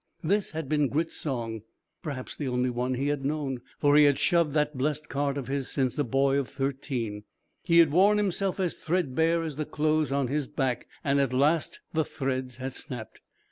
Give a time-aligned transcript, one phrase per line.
[0.23, 1.61] This had been Grit's song;
[2.01, 5.47] perhaps the only one he had known, for he had shoved that blest cart of
[5.47, 7.23] his since a boy of thirteen;
[7.61, 11.81] he had worn himself as threadbare as the clothes on his back, and at last
[11.93, 13.19] the threads had snapped.